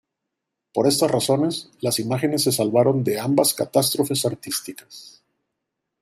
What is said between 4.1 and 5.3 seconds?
artísticas.